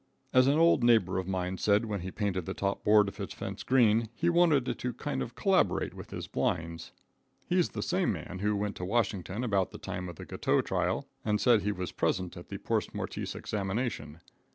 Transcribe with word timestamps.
As 0.33 0.47
an 0.47 0.57
old 0.57 0.83
neighbor 0.83 1.19
of 1.19 1.27
mine 1.27 1.59
said 1.59 1.85
when 1.85 1.99
he 1.99 2.09
painted 2.09 2.47
the 2.47 2.55
top 2.55 2.83
board 2.83 3.07
of 3.07 3.17
his 3.17 3.33
fence 3.33 3.61
green, 3.61 4.09
he 4.15 4.29
wanted 4.31 4.67
it 4.67 4.79
"to 4.79 4.93
kind 4.93 5.21
of 5.21 5.35
corroborate 5.35 5.93
with 5.93 6.09
his 6.09 6.25
blinds." 6.25 6.91
He's 7.45 7.69
the 7.69 7.83
same 7.83 8.11
man 8.11 8.39
who 8.39 8.55
went 8.55 8.75
to 8.77 8.83
Washington 8.85 9.43
about 9.43 9.69
the 9.69 9.77
time 9.77 10.09
of 10.09 10.15
the 10.15 10.25
Guiteau 10.25 10.61
trial, 10.61 11.07
and 11.23 11.39
said 11.39 11.61
he 11.61 11.71
was 11.71 11.91
present 11.91 12.35
at 12.35 12.49
the 12.49 12.57
"post 12.57 12.95
mortise" 12.95 13.35
examination. 13.35 14.21